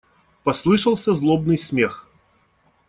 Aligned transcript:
Послышался 0.43 1.13
злобный 1.13 1.55
смех. 1.59 2.09